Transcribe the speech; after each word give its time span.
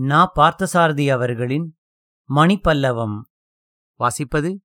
நா 0.00 0.32
பார்த்தசாரதி 0.36 1.10
அவர்களின் 1.10 1.76
மணிப்பல்லவம். 2.34 3.20
வாசிப்பது 4.00 4.58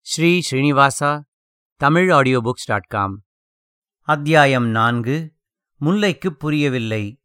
Shri 0.00 0.40
Srinivasa 0.50 1.20
Tamil 1.76 2.10
audio 2.10 2.40
books 2.40 2.66
dot 2.66 2.88
com 2.88 3.22
அத்தியாயம் 4.00 4.66
நான்கு 4.66 5.32
முல்லைக்குப் 5.80 6.38
புரியவில்லை. 6.38 7.20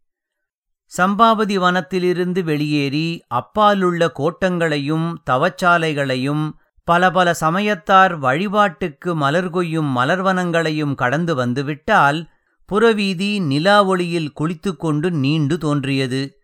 சம்பாவதி 0.97 1.57
வனத்திலிருந்து 1.57 2.43
வெளியேறி 2.43 3.23
அப்பாலுள்ள 3.28 4.11
கோட்டங்களையும் 4.20 5.18
தவச்சாலைகளையும் 5.29 6.52
பல 6.84 7.11
பல 7.11 7.36
சமயத்தார் 7.41 8.20
வழிபாட்டுக்கு 8.20 9.16
மலர் 9.16 9.50
கொய்யும் 9.50 9.97
மலர்வனங்களையும் 9.97 10.95
கடந்து 10.95 11.36
வந்துவிட்டால் 11.36 12.29
புறவீதி 12.70 13.45
நிலா 13.45 13.83
ஒளியில் 13.83 14.32
குளித்துக்கொண்டு 14.32 15.11
நீண்டு 15.11 15.57
தோன்றியது. 15.57 16.39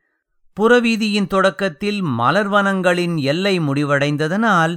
புறவீதியின் 0.57 1.27
தொடக்கத்தில் 1.27 2.01
மலர்வனங்களின் 2.17 3.17
எல்லை 3.23 3.59
முடிவடைந்ததனால் 3.59 4.73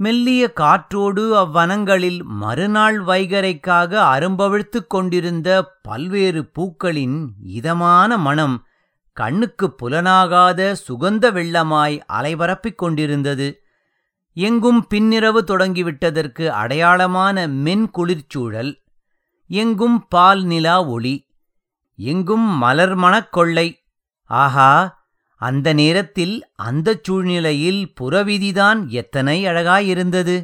மெல்லிய 0.00 0.52
காற்றோடு 0.52 1.36
அவ்வனங்களில் 1.36 2.22
மறுநாள் 2.22 3.00
வைகரைக்காக 3.00 3.92
அரும்பவிழ்த்துக் 4.14 4.86
கொண்டிருந்த 4.86 5.48
பல்வேறு 5.82 6.44
பூக்களின் 6.46 7.16
இதமான 7.52 8.18
மணம் 8.18 8.56
கண்ணுக்குப் 9.16 9.78
புலனாகாத 9.78 10.74
சுகந்த 10.88 11.30
வெள்ளமாய் 11.32 11.96
அலைபரப்பிக் 12.12 12.74
கொண்டிருந்தது. 12.74 13.48
எங்கும் 14.36 14.86
பின்னிரவு 14.94 15.40
தொடங்கிவிட்டதற்கு 15.42 16.46
அடையாளமான 16.56 17.48
மென் 17.56 17.90
குளிர்ச்சூழல் 17.90 18.72
எங்கும் 19.50 20.06
பால் 20.08 20.44
நிலா 20.44 20.84
ஒளி 20.86 21.16
எங்கும் 21.98 22.48
மலர் 22.58 22.96
மணக்கொள்ளை 22.96 23.68
ஆஹா! 24.30 24.70
அந்த 25.40 25.72
நேரத்தில் 25.72 26.46
அந்தச் 26.54 27.04
சூழ்நிலையில் 27.04 27.92
புறவிதிதான் 28.00 28.88
எத்தனை 28.88 29.44
அழகாயிருந்தது. 29.44 30.36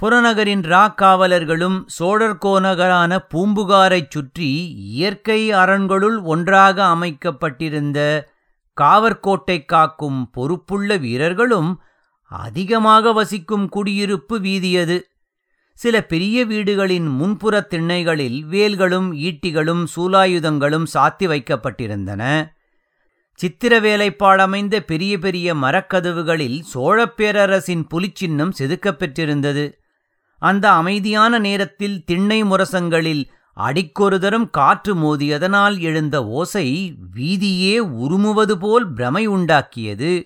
புறநகரின் 0.00 0.62
ராக்காவலர்களும் 0.62 1.84
சோழர்கோநகரான 1.98 3.18
பூம்புகாரைச் 3.34 4.10
சுற்றி 4.10 4.50
இயற்கை 4.74 5.52
அரண்களுள் 5.52 6.18
ஒன்றாக 6.22 6.84
அமைக்கப்பட்டிருந்த 6.84 7.98
காவற்கோட்டை 8.80 9.64
காக்கும் 9.64 10.30
பொறுப்புள்ள 10.30 10.96
வீரர்களும் 10.96 11.80
அதிகமாக 12.22 13.12
வசிக்கும் 13.12 13.68
குடியிருப்பு 13.68 14.40
வீதியது. 14.40 15.06
சில 15.72 16.02
பெரிய 16.02 16.44
வீடுகளின் 16.46 17.08
முன்புறத் 17.20 17.68
திண்ணைகளில் 17.74 18.44
வேல்களும் 18.50 19.08
ஈட்டிகளும் 19.18 19.86
சூலாயுதங்களும் 19.96 20.86
சாத்தி 20.94 21.24
வைக்கப்பட்டிருந்தன. 21.24 22.22
சித்திர 23.34 23.80
வேலைப்பாடமைந்த 23.80 24.80
பெரிய 24.80 25.18
பெரிய 25.18 25.54
மரக்கதவுகளில் 25.54 26.60
சோழப் 26.60 27.16
பேரரசின் 27.16 27.86
புலிச்சின்னம் 27.94 28.52
செதுக்கப் 28.58 28.98
பெற்றிருந்தது. 28.98 29.78
அந்த 30.38 30.70
அமைதியான 30.70 31.38
நேரத்தில் 31.38 32.04
திண்ணை 32.04 32.44
முரசங்களில் 32.44 33.24
அடிக்கொரு 33.54 34.20
தரம் 34.20 34.50
காற்று 34.50 34.94
மோதியதனால் 34.94 35.80
எழுந்த 35.80 36.26
ஓசை 36.26 36.94
வீதியே 37.16 37.78
உருமுவது 37.78 38.52
போல் 38.52 38.92
பிரமை 38.92 39.28
உண்டாக்கியது. 39.28 40.22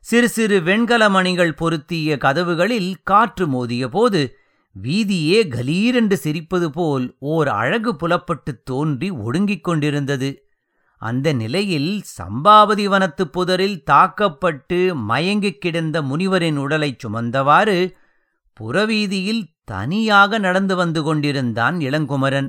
சிறு 0.00 0.28
சிறு 0.28 0.62
வெண்கல 0.62 1.08
மணிகள் 1.08 1.54
பொருத்திய 1.54 2.18
கதவுகளில் 2.18 2.94
காற்று 3.02 3.46
மோதிய 3.46 3.88
போது 3.88 4.36
வீதியே 4.82 5.42
கலீரென்று 5.42 6.16
சிரிப்பது 6.22 6.66
போல் 6.66 7.16
ஓர் 7.18 7.48
அழகு 7.48 7.96
புலப்பட்டுத் 7.96 8.64
தோன்றி 8.64 9.10
ஒடுங்கிக் 9.10 9.64
கொண்டிருந்தது. 9.64 10.45
அந்த 10.96 11.32
நிலையில் 11.32 12.02
சம்பாவதி 12.18 12.84
வனத்துப் 12.84 13.32
புதரில் 13.32 13.82
தாக்கப்பட்டு 13.82 14.94
மயங்கிக் 14.94 15.60
கிடந்த 15.60 16.02
முனிவரின் 16.02 16.56
உடலைச் 16.56 17.06
சுமந்தவாறு 17.06 17.94
புறவீதியில் 18.60 19.42
தனியாக 19.64 20.38
நடந்து 20.38 20.76
வந்து 20.76 21.02
கொண்டிருந்தான் 21.02 21.78
இளங்குமரன். 21.78 22.48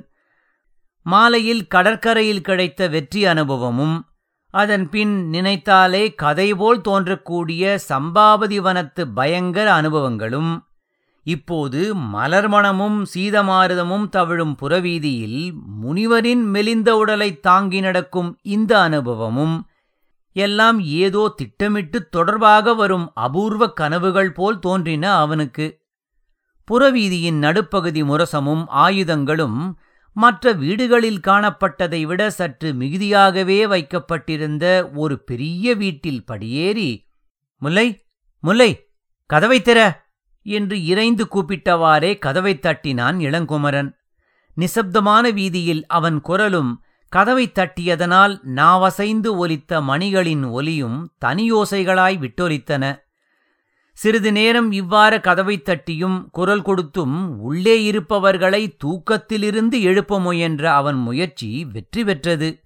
மாலையில் 1.05 1.67
கடற்கரையில் 1.67 2.41
கிடைத்த 2.41 2.87
வெற்றி 2.87 3.25
அனுபவமும் 3.25 4.05
அதன் 4.53 4.89
பின் 4.89 5.29
நினைத்தாலே 5.29 6.15
கதைபோல் 6.21 6.81
தோன்றக்கூடிய 6.87 7.79
சம்பாவதி 7.89 8.57
வனத்து 8.61 9.07
பயங்கர 9.07 9.81
அனுபவங்களும் 9.81 10.51
இப்போது 11.27 11.79
மலர்மணமும் 12.13 12.99
சீதமாரதமும் 13.13 14.05
தவிழும் 14.09 14.55
புறவீதியில் 14.61 15.39
முனிவரின் 15.83 16.43
மெலிந்த 16.45 16.95
உடலைத் 16.97 17.41
தாங்கி 17.41 17.79
நடக்கும் 17.79 18.29
இந்த 18.47 18.81
அனுபவமும் 18.81 19.57
எல்லாம் 20.35 20.79
ஏதோ 20.97 21.33
திட்டமிட்டு 21.35 22.09
தொடர்பாக 22.09 22.73
வரும் 22.73 23.11
அபூர்வ 23.15 23.73
கனவுகள் 23.73 24.31
போல் 24.31 24.59
தோன்றின 24.59 25.15
அவனுக்கு. 25.15 25.67
புறவீதியின் 26.67 27.39
நடுப்பகுதி 27.39 28.03
முரசமும் 28.03 28.63
ஆயுதங்களும் 28.77 29.59
மற்ற 30.15 30.51
வீடுகளில் 30.53 31.21
காணப்பட்டதை 31.27 32.01
விட 32.05 32.29
சற்று 32.29 32.73
மிகுதியாகவே 32.73 33.67
வைக்கப்பட்டிருந்த 33.67 34.65
ஒரு 34.95 35.23
பெரிய 35.23 35.75
வீட்டில் 35.75 36.25
படியேறி 36.25 36.89
முல்லை 37.61 37.87
முல்லை 38.43 38.71
கதவைத் 39.29 39.65
திற! 39.65 39.79
என்று 40.47 40.85
இறைந்து 40.85 41.27
கூப்பிட்டவாறே 41.31 42.17
கதவைத் 42.17 42.65
தட்டினான் 42.65 43.17
இளங்குமரன். 43.17 43.95
நிசப்தமான 44.55 45.29
வீதியில் 45.29 45.85
அவன் 45.85 46.21
குரலும் 46.21 46.81
கதவைத் 47.09 47.57
தட்டியதனால் 47.57 48.39
நாவசைந்து 48.55 49.35
ஒலித்த 49.37 49.81
மணிகளின் 49.81 50.49
ஒலியும் 50.49 51.13
தனியோசைகளாய் 51.25 52.17
விட்டொலித்தன. 52.17 53.05
சிறிது 53.91 54.31
நேரம் 54.31 54.71
இவ்வாறு 54.71 55.21
கதவைத் 55.21 55.65
தட்டியும் 55.65 56.29
குரல் 56.31 56.61
கொடுத்தும் 56.61 57.39
உள்ளே 57.39 57.83
இருப்பவர்களை 57.83 58.77
தூக்கத்திலிருந்து 58.77 59.81
எழுப்ப 59.81 60.19
முயன்ற 60.19 60.73
அவன் 60.73 60.95
முயற்சி 60.95 61.65
வெற்றி 61.65 62.03
பெற்றது. 62.03 62.61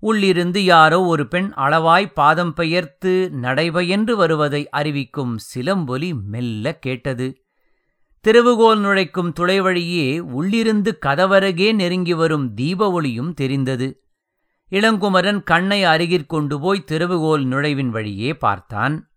உள்ளிருந்து 0.00 0.64
யாரோ 0.64 1.04
ஒரு 1.04 1.28
பெண் 1.28 1.52
அளவாய் 1.56 2.12
பாதம் 2.14 2.54
பெயர்த்து 2.54 3.30
நடைபயன்று 3.42 4.12
வருவதை 4.12 4.68
அறிவிக்கும் 4.68 5.38
சிலம்பொலி 5.38 6.14
மெல்ல 6.14 6.78
கேட்டது. 6.78 7.42
திருவுகோல் 8.20 8.80
நுழைக்கும் 8.80 9.32
துளைவழியே 9.40 10.18
உள்ளிருந்து 10.18 10.98
கதவருகே 11.06 11.74
நெருங்கி 11.74 12.14
வரும் 12.14 12.54
தீப 12.54 12.90
ஒளியும் 12.90 13.34
தெரிந்தது. 13.34 14.02
இளங்குமரன் 14.70 15.42
கண்ணை 15.42 15.84
அருகிற்கொண்டு 15.84 16.60
போய் 16.60 16.84
திருவுகோல் 16.84 17.44
நுழைவின் 17.44 17.88
வழியே 17.88 18.36
பார்த்தான். 18.36 19.10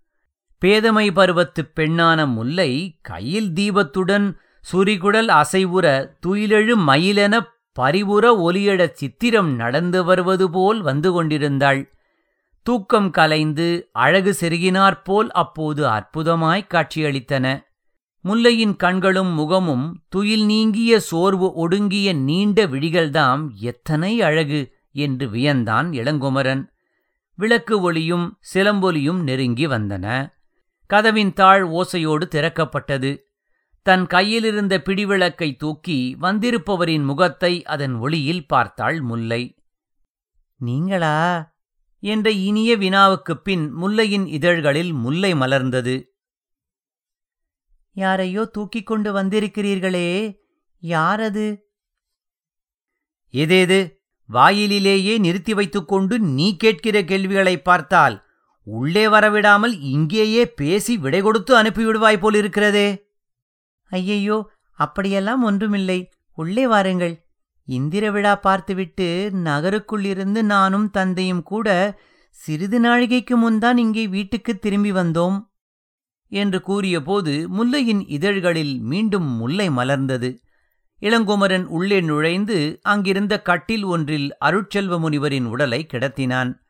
பேதமை 0.66 1.12
பருவத்துப் 1.14 1.72
பெண்ணான 1.76 2.34
முல்லை 2.34 3.00
கையில் 3.02 3.54
தீபத்துடன் 3.54 4.38
சுரிகுடல் 4.74 5.28
அசைவுற 5.28 6.08
துயிலெழு 6.26 6.76
மயிலெனப் 6.88 7.60
பரிவுற 7.80 8.24
ஒலியடச் 8.38 8.96
சித்திரம் 8.96 9.56
நடந்து 9.56 10.04
வருவது 10.04 10.50
போல் 10.50 10.82
வந்து 10.82 11.12
கொண்டிருந்தாள். 11.12 11.94
தூக்கம் 12.64 13.12
கலைந்து 13.12 13.90
அழகு 13.92 14.36
செருகினாற்போல் 14.40 15.30
அப்போது 15.32 15.88
அற்புதமாய் 15.88 16.68
காட்சியளித்தன. 16.68 17.64
முல்லையின் 18.24 18.76
கண்களும் 18.76 19.28
முகமும் 19.28 20.04
துயில் 20.10 20.46
நீங்கிய 20.46 21.00
சோர்வு 21.00 21.54
ஒடுங்கிய 21.54 22.14
நீண்ட 22.14 22.68
விழிகள்தாம் 22.68 23.54
எத்தனை 23.54 24.22
அழகு 24.22 24.74
என்று 24.92 25.28
வியந்தான் 25.28 25.92
இளங்குமரன். 25.92 26.70
விளக்கு 27.36 27.82
ஒளியும் 27.82 28.38
சிலம்பொலியும் 28.54 29.24
நெருங்கி 29.24 29.68
வந்தன. 29.68 30.34
கதவின் 30.86 31.34
தாழ் 31.34 31.64
ஓசையோடு 31.64 32.28
திறக்கப்பட்டது. 32.28 33.31
தன் 33.82 34.08
கையிலிருந்த 34.08 34.82
பிடிவிளக்கை 34.86 35.56
தூக்கி 35.58 36.18
வந்திருப்பவரின் 36.22 37.04
முகத்தை 37.04 37.64
அதன் 37.64 37.96
ஒளியில் 37.96 38.48
பார்த்தாள் 38.48 39.02
முல்லை. 39.02 39.64
நீங்களா? 40.58 41.50
என்ற 42.00 42.32
இனிய 42.32 42.78
வினாவுக்குப் 42.78 43.44
பின் 43.44 43.74
முல்லையின் 43.74 44.28
இதழ்களில் 44.28 44.92
முல்லை 44.92 45.34
மலர்ந்தது. 45.34 46.04
யாரையோ 47.92 48.46
தூக்கிக் 48.46 48.86
கொண்டு 48.86 49.14
வந்திருக்கிறீர்களே 49.14 50.40
யாரது? 50.82 51.58
ஏதேது 53.32 53.98
வாயிலிலேயே 54.26 55.18
நிறுத்தி 55.18 55.54
வைத்துக்கொண்டு 55.54 56.20
நீ 56.20 56.56
கேட்கிற 56.56 57.04
கேள்விகளைப் 57.04 57.64
பார்த்தால் 57.64 58.26
உள்ளே 58.64 59.08
வரவிடாமல் 59.08 59.80
இங்கேயே 59.80 60.54
பேசி 60.54 60.98
விடை 60.98 61.22
கொடுத்து 61.22 61.56
அனுப்பிவிடுவாய் 61.56 62.18
போலிருக்கிறதே. 62.18 63.10
ஐயையோ 63.92 64.50
அப்படியெல்லாம் 64.72 65.44
ஒன்றுமில்லை. 65.44 66.10
உள்ளே 66.36 66.68
வாருங்கள். 66.68 67.26
இந்திர 67.66 68.12
விழா 68.12 68.36
பார்த்துவிட்டு 68.36 69.32
நகருக்குள்ளிருந்து 69.34 70.42
நானும் 70.42 70.90
தந்தையும் 70.90 71.44
கூட 71.44 72.00
சிறிது 72.30 72.82
நாழிகைக்கு 72.82 73.36
முன்தான் 73.36 73.78
இங்கே 73.78 74.08
வீட்டுக்குத் 74.08 74.62
திரும்பி 74.62 74.92
வந்தோம் 74.92 75.50
என்று 76.28 76.62
கூறியபோது 76.62 77.48
முல்லையின் 77.50 78.04
இதழ்களில் 78.08 78.80
மீண்டும் 78.80 79.24
முல்லை 79.24 79.70
மலர்ந்தது. 79.70 80.38
இளங்குமரன் 81.02 81.64
உள்ளே 81.64 82.02
நுழைந்து 82.02 82.80
அங்கிருந்த 82.82 83.42
கட்டில் 83.42 83.84
ஒன்றில் 83.84 84.38
அருட்செல்வ 84.46 85.00
முனிவரின் 85.00 85.46
உடலை 85.46 85.88
கிடத்தினான். 85.94 86.61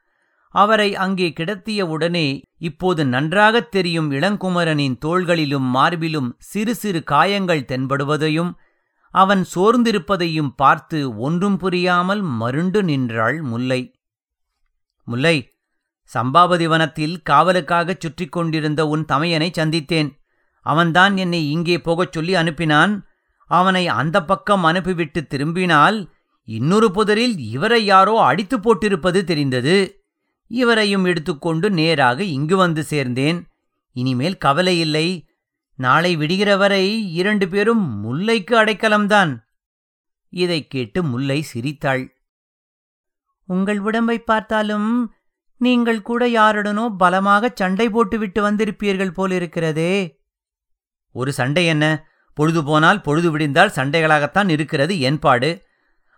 அவரை 0.53 0.95
அங்கே 0.95 1.33
கிடத்தியவுடனே 1.39 2.41
இப்போது 2.57 3.05
நன்றாகத் 3.05 3.71
தெரியும் 3.71 4.11
இளங்குமரனின் 4.11 4.97
தோள்களிலும் 5.05 5.75
மார்பிலும் 5.75 6.31
சிறு 6.37 6.75
சிறு 6.75 7.03
காயங்கள் 7.03 7.65
தென்படுவதையும் 7.67 8.53
அவன் 9.09 9.45
சோர்ந்திருப்பதையும் 9.55 10.49
பார்த்து 10.55 11.17
ஒன்றும் 11.17 11.57
புரியாமல் 11.57 12.21
மருண்டு 12.21 12.83
நின்றாள் 12.83 13.41
முல்லை. 13.41 13.95
முல்லை 15.03 15.49
சம்பாபதி 16.13 16.65
வனத்தில் 16.65 17.21
காவலுக்காகச் 17.29 17.99
சுற்றிக் 17.99 18.31
கொண்டிருந்த 18.31 18.87
உன் 18.87 19.05
தமையனை 19.05 19.51
சந்தித்தேன். 19.57 20.19
அவன்தான் 20.61 21.17
என்னை 21.17 21.51
இங்கே 21.51 21.81
போகச் 21.81 22.11
சொல்லி 22.11 22.33
அனுப்பினான். 22.33 23.01
அவனை 23.45 23.87
அந்த 23.87 24.25
பக்கம் 24.25 24.63
அனுப்பிவிட்டு 24.63 25.27
திரும்பினால் 25.27 26.11
இன்னொரு 26.43 26.91
புதரில் 26.91 27.37
இவரை 27.37 27.85
யாரோ 27.85 28.21
அடித்து 28.21 28.59
போட்டிருப்பது 28.59 29.23
தெரிந்தது. 29.23 30.00
இவரையும் 30.51 31.05
எடுத்துக்கொண்டு 31.05 31.71
நேராக 31.71 32.23
இங்கு 32.23 32.57
வந்து 32.57 32.85
சேர்ந்தேன். 32.89 33.45
இனிமேல் 33.91 34.37
கவலை 34.37 34.79
இல்லை. 34.79 35.29
நாளை 35.75 36.15
விடுகிற 36.15 36.57
வரை 36.57 37.13
இரண்டு 37.13 37.47
பேரும் 37.47 38.03
முல்லைக்கு 38.05 38.55
அடைக்கலம்தான். 38.55 39.37
இதைக் 40.29 40.69
கேட்டு 40.69 41.03
முல்லை 41.03 41.41
சிரித்தாள். 41.41 42.21
உங்கள் 43.45 43.79
உடம்பை 43.79 44.19
பார்த்தாலும் 44.19 45.13
நீங்கள் 45.57 46.01
கூட 46.01 46.27
யாருடனோ 46.27 46.95
பலமாகச் 46.97 47.55
சண்டை 47.55 47.89
போட்டுவிட்டு 47.89 48.51
வந்திருப்பீர்கள் 48.51 49.13
போலிருக்கிறதே. 49.17 50.17
ஒரு 51.11 51.33
சண்டை 51.33 51.65
என்ன? 51.65 52.07
பொழுது 52.33 52.63
போனால் 52.63 53.01
பொழுது 53.01 53.37
விடிந்தால் 53.37 53.71
சண்டைகளாகத்தான் 53.75 54.49
இருக்கிறது 54.49 54.99
என்பாடு 54.99 55.65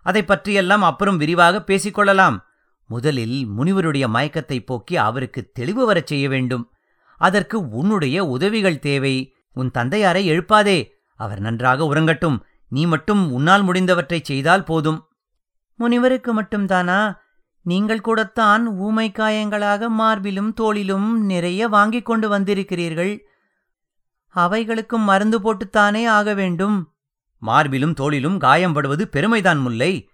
அதைப் 0.02 0.26
பற்றியெல்லாம் 0.26 0.82
அப்புறம் 0.82 1.16
விரிவாக 1.16 1.64
பேசிக்கொள்ளலாம் 1.66 2.38
முதலில் 2.86 3.46
முனிவருடைய 3.58 4.08
மயக்கத்தை 4.08 4.64
போக்கி 4.64 4.96
அவருக்கு 4.96 5.50
தெளிவு 5.52 5.86
வரச் 5.86 6.06
செய்ய 6.06 6.28
வேண்டும். 6.28 6.70
அதற்கு 7.16 7.68
உன்னுடைய 7.68 8.24
உதவிகள் 8.24 8.78
தேவை. 8.78 9.34
உன் 9.52 9.70
தந்தையாரை 9.74 10.26
எழுப்பாதே. 10.26 10.88
அவர் 11.16 11.40
நன்றாக 11.40 11.94
உறங்கட்டும். 11.94 12.38
நீ 12.68 12.86
மட்டும் 12.86 13.32
உன்னால் 13.32 13.64
முடிந்தவற்றைச் 13.64 14.24
செய்தால் 14.24 14.64
போதும். 14.64 15.08
முனிவருக்கு 15.74 16.42
மட்டும்தானா 16.42 17.16
நீங்கள் 17.62 18.00
கூடத்தான் 18.00 18.66
ஊமை 18.66 19.10
காயங்களாக 19.10 19.88
மார்பிலும் 19.88 20.52
தோளிலும் 20.52 21.24
நிறைய 21.24 21.68
வாங்கிக் 21.68 22.04
கொண்டு 22.04 22.38
வந்திருக்கிறீர்கள். 22.38 23.18
அவைகளுக்கும் 24.34 25.04
மருந்து 25.04 25.40
போட்டுத்தானே 25.40 26.06
ஆக 26.06 26.34
வேண்டும். 26.34 26.92
மார்பிலும் 27.46 27.94
தோளிலும் 27.94 28.38
காயம்படுவது 28.38 29.08
பெருமைதான் 29.08 29.60
முல்லை. 29.60 30.08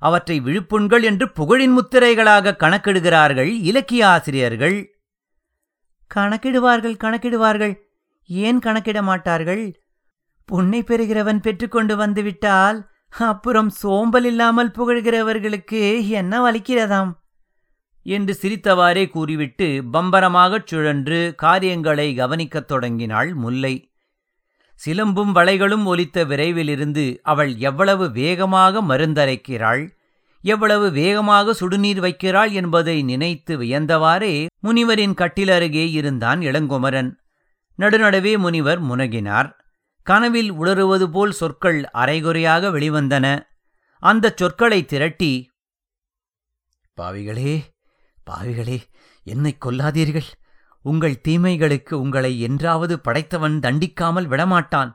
அவற்றை 0.00 0.40
விழுப்புண்கள் 0.40 1.02
என்று 1.02 1.26
புகழின் 1.26 1.76
முத்திரைகளாக 1.76 2.56
கணக்கிடுகிறார்கள் 2.58 3.60
இலக்கிய 3.60 4.08
ஆசிரியர்கள். 4.08 5.00
கணக்கிடுவார்கள் 6.14 6.96
கணக்கிடுவார்கள். 7.04 7.74
ஏன் 8.26 8.58
கணக்கிட 8.58 9.02
மாட்டார்கள்? 9.02 9.80
புண்ணை 10.44 10.82
பெறுகிறவன் 10.82 11.38
பெற்றுக்கொண்டு 11.38 11.96
வந்துவிட்டால் 11.96 12.88
அப்புறம் 13.18 13.68
சோம்பல் 13.68 14.24
இல்லாமல் 14.24 14.70
புகழ்கிறவர்களுக்கு 14.70 16.08
என்ன 16.08 16.50
வலிக்கிறதாம்? 16.50 17.12
என்று 18.02 18.38
சிரித்தவாறே 18.42 19.10
கூறிவிட்டு 19.10 19.82
பம்பரமாகச் 19.92 20.66
சுழன்று 20.66 21.34
காரியங்களை 21.36 22.14
கவனிக்கத் 22.14 22.68
தொடங்கினாள் 22.68 23.34
முல்லை. 23.34 23.89
சிலம்பும் 24.84 25.34
வளைகளும் 25.34 25.84
ஒலித்த 25.84 26.24
விரைவிலிருந்து 26.24 27.18
அவள் 27.22 27.56
எவ்வளவு 27.56 28.10
வேகமாக 28.10 28.82
மருந்தரைக்கிறாள் 28.82 29.98
எவ்வளவு 30.42 30.90
வேகமாக 30.90 31.54
சுடுநீர் 31.54 32.00
வைக்கிறாள் 32.00 32.52
என்பதை 32.52 33.02
நினைத்து 33.02 33.58
வியந்தவாறே 33.60 34.46
முனிவரின் 34.62 35.14
கட்டிலருகே 35.14 35.90
இருந்தான் 35.90 36.40
இளங்குமரன். 36.40 37.10
நடுநடுவே 37.78 38.38
முனிவர் 38.38 38.82
முனகினார். 38.82 39.52
கனவில் 40.02 40.52
உளறுவது 40.52 41.10
போல் 41.10 41.32
சொற்கள் 41.32 41.90
அரைகுறையாக 41.90 42.68
வெளிவந்தன. 42.68 43.42
அந்தச் 43.98 44.36
சொற்களை 44.36 44.84
திரட்டி 44.84 45.50
பாவிகளே 47.00 47.60
பாவிகளே 48.30 48.80
என்னைக் 49.24 49.66
கொல்லாதீர்கள். 49.66 50.30
உங்கள் 50.84 51.20
தீமைகளுக்கு 51.28 51.92
உங்களை 51.92 52.40
என்றாவது 52.40 53.00
படைத்தவன் 53.00 53.60
தண்டிக்காமல் 53.60 54.26
விடமாட்டான். 54.26 54.90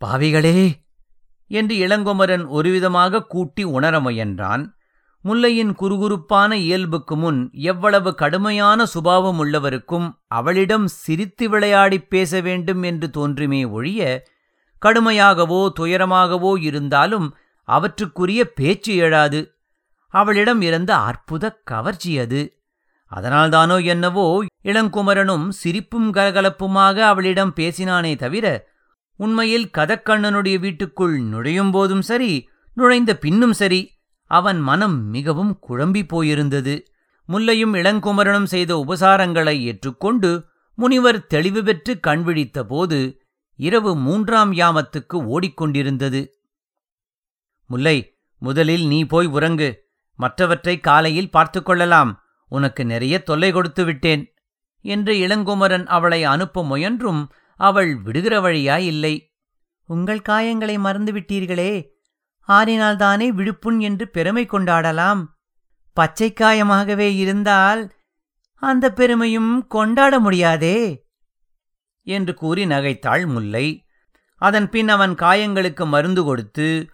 பாவிகளே! 0.00 0.84
என்று 1.46 1.76
இளங்குமரன் 1.76 2.44
ஒருவிதமாக 2.46 3.26
கூட்டி 3.26 3.64
உணர 3.64 4.00
முயன்றான். 4.00 4.74
முல்லையின் 5.24 5.72
குறுகுறுப்பான 5.80 6.52
இயல்புக்கு 6.52 7.16
முன் 7.16 7.50
எவ்வளவு 7.52 8.14
கடுமையான 8.14 8.86
சுபாவம் 8.86 9.44
உள்ளவருக்கும் 9.44 10.18
அவளிடம் 10.26 10.86
சிரித்து 10.86 11.48
விளையாடிப் 11.48 12.10
பேச 12.10 12.40
வேண்டும் 12.40 12.82
என்று 12.82 13.10
தோன்றுமே 13.10 13.64
ஒழிய 13.64 14.02
கடுமையாகவோ 14.82 15.72
துயரமாகவோ 15.80 16.60
இருந்தாலும் 16.60 17.36
அவற்றுக்குரிய 17.68 18.42
பேச்சு 18.42 18.92
எழாது. 19.02 19.40
அவளிடம் 20.14 20.60
இருந்த 20.60 20.96
அற்புத 20.96 21.60
கவர்ச்சி 21.64 22.18
அது. 22.18 22.55
அதனால்தானோ 23.14 23.84
என்னவோ 23.84 24.44
இளங்குமரனும் 24.64 25.48
சிரிப்பும் 25.48 26.12
கலகலப்புமாக 26.12 26.98
அவளிடம் 26.98 27.52
பேசினானே 27.56 28.16
தவிர 28.16 28.68
உண்மையில் 29.16 29.70
கதக்கண்ணனுடைய 29.78 30.58
வீட்டுக்குள் 30.58 31.20
நுழையும் 31.20 31.70
போதும் 31.70 32.02
சரி 32.02 32.48
நுழைந்த 32.74 33.16
பின்னும் 33.16 33.52
சரி 33.52 33.94
அவன் 34.24 34.60
மனம் 34.60 35.04
மிகவும் 35.04 35.58
குழம்பி 35.68 36.02
போயிருந்தது. 36.02 36.80
முல்லையும் 37.28 37.74
இளங்குமரனும் 37.74 38.44
செய்த 38.44 38.84
உபசாரங்களை 38.88 39.60
ஏற்றுக்கொண்டு 39.60 40.44
முனிவர் 40.74 41.26
தெளிவு 41.26 41.62
பெற்று 41.62 42.00
கண்விழித்த 42.06 42.62
போது 42.62 43.22
இரவு 43.56 43.96
மூன்றாம் 43.96 44.52
யாமத்துக்கு 44.52 45.14
ஓடிக்கொண்டிருந்தது. 45.14 46.26
முல்லை 47.66 48.16
முதலில் 48.38 48.86
நீ 48.86 49.04
போய் 49.04 49.26
உறங்கு. 49.26 49.84
மற்றவற்றை 50.14 50.80
காலையில் 50.80 51.30
பார்த்துக் 51.30 51.64
கொள்ளலாம். 51.64 52.25
உனக்கு 52.48 52.84
நிறைய 52.84 53.22
தொல்லை 53.22 53.52
கொடுத்து 53.52 53.84
விட்டேன். 53.84 54.34
என்று 54.80 55.14
இளங்குமரன் 55.14 55.86
அவளை 55.86 56.24
அனுப்ப 56.24 56.64
முயன்றும் 56.64 57.32
அவள் 57.56 57.96
விடுகிற 57.96 58.40
வழியாயில்லை 58.40 59.30
உங்கள் 59.86 60.22
காயங்களை 60.28 60.74
மறந்துவிட்டீர்களே 60.78 61.88
ஆறினால்தானே 62.48 63.28
விழுப்புண் 63.28 63.78
என்று 63.78 64.08
பெருமை 64.08 64.46
கொண்டாடலாம். 64.46 65.24
பச்சை 65.92 66.32
காயமாகவே 66.32 67.16
இருந்தால் 67.16 67.94
அந்த 68.54 68.92
பெருமையும் 68.92 69.66
கொண்டாட 69.66 70.18
முடியாதே. 70.18 71.06
என்று 72.02 72.34
கூறி 72.34 72.64
நகைத்தாள் 72.64 73.26
முல்லை. 73.26 73.86
அதன் 74.36 74.68
பின் 74.68 74.88
அவன் 74.88 75.14
காயங்களுக்கு 75.14 75.86
மருந்து 75.86 76.24
கொடுத்து 76.24 76.90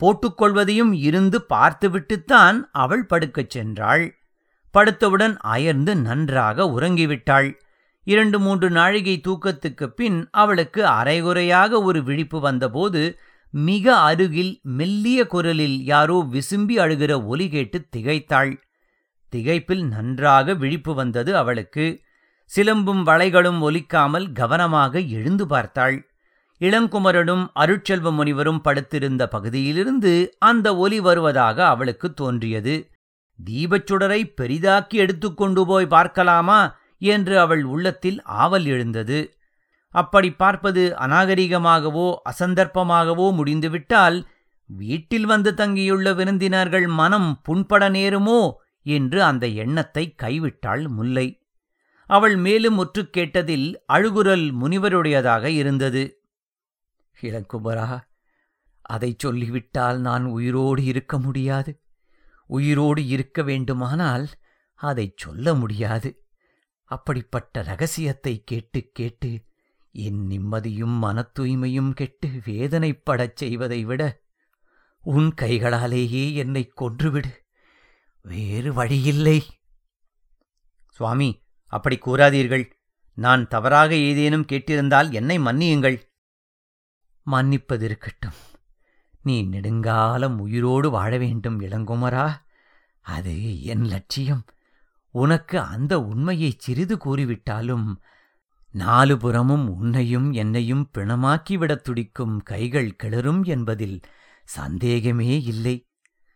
போட்டுக்கொள்வதையும் 0.00 0.92
இருந்து 0.92 1.44
பார்த்துவிட்டுத்தான் 1.44 2.68
அவள் 2.72 3.06
படுக்கச் 3.06 3.58
சென்றாள். 3.58 4.10
படுத்தவுடன் 4.74 5.36
அயர்ந்து 5.36 5.96
நன்றாக 5.96 6.64
உறங்கிவிட்டாள். 6.64 7.52
இரண்டு 8.04 8.40
மூன்று 8.40 8.70
நாழிகை 8.70 9.20
தூக்கத்துக்குப் 9.28 9.96
பின் 9.96 10.28
அவளுக்கு 10.30 10.86
அரைகுறையாக 10.86 11.82
ஒரு 11.82 12.02
விழிப்பு 12.02 12.40
வந்தபோது 12.40 13.18
மிக 13.50 13.96
அருகில் 13.96 14.60
மெல்லிய 14.62 15.26
குரலில் 15.26 15.84
யாரோ 15.84 16.26
விசும்பி 16.32 16.78
அழுகிற 16.78 17.26
ஒலி 17.26 17.48
கேட்டு 17.48 17.86
திகைத்தாள். 17.96 18.56
திகைப்பில் 19.36 19.82
நன்றாக 19.82 20.54
விழிப்பு 20.54 20.94
வந்தது 20.94 21.36
அவளுக்கு. 21.36 22.00
சிலம்பும் 22.44 23.06
வளைகளும் 23.06 23.60
ஒலிக்காமல் 23.70 24.32
கவனமாக 24.32 24.98
எழுந்து 24.98 25.46
பார்த்தாள். 25.46 26.10
இளங்குமரனும் 26.60 27.46
அருட்செல்வ 27.54 28.12
முனிவரும் 28.12 28.60
படுத்திருந்த 28.60 29.28
பகுதியிலிருந்து 29.28 30.36
அந்த 30.38 30.76
ஒலி 30.76 31.00
வருவதாக 31.00 31.66
அவளுக்கு 31.66 32.14
தோன்றியது. 32.14 32.89
தீபச்சுடரை 33.44 34.20
பெரிதாக்கி 34.40 34.94
எடுத்துக்கொண்டு 34.94 35.66
போய் 35.66 35.86
பார்க்கலாமா? 35.86 36.76
என்று 36.98 37.40
அவள் 37.40 37.64
உள்ளத்தில் 37.64 38.22
ஆவல் 38.22 38.64
எழுந்தது. 38.64 39.34
அப்படி 39.88 40.32
பார்ப்பது 40.32 40.94
அநாகரிகமாகவோ 40.98 42.14
அசந்தர்ப்பமாகவோ 42.30 43.32
முடிந்துவிட்டால் 43.32 44.28
வீட்டில் 44.66 45.26
வந்து 45.26 45.54
தங்கியுள்ள 45.54 46.14
விருந்தினர்கள் 46.14 46.86
மனம் 46.86 47.40
புண்பட 47.42 47.90
நேருமோ? 47.90 48.52
என்று 48.82 49.22
அந்த 49.22 49.46
எண்ணத்தை 49.46 50.14
கைவிட்டாள் 50.22 50.88
முல்லை. 50.88 51.42
அவள் 52.10 52.36
மேலும் 52.36 52.74
முற்று 52.74 53.10
கேட்டதில் 53.16 53.74
அழுகுரல் 53.92 54.46
முனிவருடையதாக 54.52 55.44
இருந்தது. 55.44 56.22
இளங்குமரா 57.20 58.00
அதைச் 58.82 59.18
சொல்லிவிட்டால் 59.18 59.98
நான் 60.00 60.24
உயிரோடு 60.24 60.84
இருக்க 60.84 61.18
முடியாது. 61.18 61.80
உயிரோடு 62.50 63.06
இருக்க 63.06 63.42
வேண்டுமானால் 63.42 64.28
அதைச் 64.74 65.16
சொல்ல 65.16 65.54
முடியாது. 65.54 66.24
அப்படிப்பட்ட 66.84 67.62
ரகசியத்தை 67.62 68.42
கேட்டு 68.44 68.90
கேட்டு 68.92 69.44
என் 69.92 70.28
நிம்மதியும் 70.28 70.98
மனத் 70.98 71.38
தூய்மையும் 71.38 71.92
கெட்டு 71.92 72.28
வேதனைப்படச் 72.28 73.34
செய்வதை 73.34 73.84
விட 73.84 74.20
உன் 75.02 75.34
கைகளாலேயே 75.40 76.34
என்னைக் 76.34 76.82
கொன்றுவிடு. 76.82 77.30
வேறு 78.22 78.72
வழியில்லை. 78.72 79.46
சுவாமி 80.90 81.42
அப்படி 81.66 81.98
கூறாதீர்கள். 81.98 82.70
நான் 83.14 83.48
தவறாக 83.48 83.94
ஏதேனும் 83.94 84.46
கேட்டிருந்தால் 84.52 85.12
என்னை 85.12 85.38
மன்னியுங்கள். 85.38 86.02
மன்னிப்பதிருக்கட்டும். 87.30 88.49
நீ 89.22 89.42
நெடுங்காலம் 89.42 90.40
உயிரோடு 90.40 90.90
வாழ 90.90 91.18
வேண்டும் 91.18 91.60
இளங்குமரா. 91.60 92.32
அது 93.00 93.62
என் 93.62 93.84
லட்சியம். 93.84 94.44
உனக்கு 95.10 95.60
அந்த 95.60 96.00
உண்மையைச் 96.00 96.60
சிறிது 96.60 96.96
கூறிவிட்டாலும் 96.96 98.00
நாலு 98.72 99.16
புறமும் 99.16 99.74
உன்னையும் 99.74 100.32
என்னையும் 100.32 100.90
பிணமாக்கிவிடத் 100.98 101.84
துடிக்கும் 101.84 102.42
கைகள் 102.42 102.96
கிளறும் 103.02 103.44
என்பதில் 103.44 104.00
சந்தேகமே 104.44 105.42
இல்லை. 105.42 105.84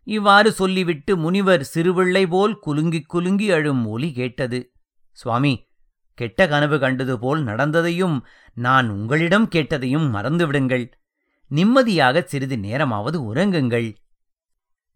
இவ்வாறு 0.03 0.53
சொல்லிவிட்டு 0.53 1.17
முனிவர் 1.17 1.71
சிறுவிள்ளை 1.75 2.27
போல் 2.27 2.59
குலுங்கிக் 2.67 3.07
குலுங்கி 3.07 3.51
அழும் 3.51 3.87
ஒலி 3.87 4.13
கேட்டது. 4.13 4.73
சுவாமி 5.13 5.67
கெட்ட 6.15 6.49
கனவு 6.49 6.79
கண்டது 6.79 7.19
போல் 7.19 7.43
நடந்ததையும் 7.43 8.27
நான் 8.55 8.89
உங்களிடம் 8.89 9.49
கேட்டதையும் 9.49 10.11
மறந்துவிடுங்கள். 10.15 10.91
நிம்மதியாக 11.47 12.21
சிறிது 12.21 12.59
நேரமாவது 12.59 13.35
உறங்குங்கள். 13.35 13.97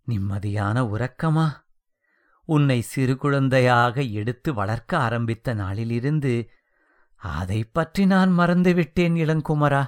நிம்மதியான 0.09 0.83
உறக்கமா? 0.83 1.49
உன்னை 2.45 2.81
சிறு 2.81 3.17
குழந்தையாக 3.17 4.03
எடுத்து 4.03 4.55
வளர்க்க 4.55 4.99
ஆரம்பித்த 4.99 5.55
நாளிலிருந்து 5.55 6.51
அதைப் 7.15 7.75
பற்றி 7.75 8.07
நான் 8.07 8.39
மறந்துவிட்டேன் 8.39 9.17
இளங்குமரா. 9.17 9.85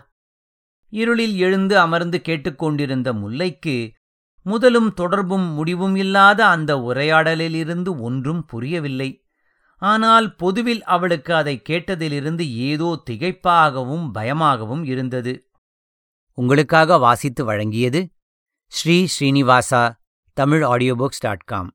இருளில் 0.88 1.36
எழுந்து 1.36 1.78
அமர்ந்து 1.78 2.20
கேட்டுக்கொண்டிருந்த 2.20 3.12
முல்லைக்கு 3.12 3.92
முதலும் 4.42 4.94
தொடர்பும் 4.94 5.52
முடிவும் 5.52 5.96
இல்லாத 5.96 6.46
அந்த 6.46 6.76
உரையாடலிலிருந்து 6.76 8.00
ஒன்றும் 8.00 8.44
புரியவில்லை. 8.44 9.24
ஆனால் 9.76 10.34
பொதுவில் 10.34 10.84
அவளுக்கு 10.84 11.34
அதை 11.34 11.62
கேட்டதிலிருந்து 11.68 12.40
ஏதோ 12.40 13.02
திகைப்பாகவும் 13.10 14.10
பயமாகவும் 14.10 14.84
இருந்தது. 14.84 15.49
உங்களுக்காக 16.38 16.98
வாசித்து 16.98 17.42
வழங்கியது 17.44 18.00
Shri 18.72 18.96
Srinivasa 19.14 19.82
Tamil 20.36 20.64
audio 20.64 20.94
books 20.94 21.22
dot 21.22 21.44
com 21.44 21.70